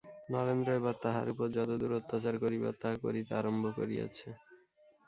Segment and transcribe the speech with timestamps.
[0.31, 4.27] নরেন্দ্র এবার তাহার উপর যত দূর অত্যাচার করিবার তাহা করিতে আরম্ভ করিয়াছে।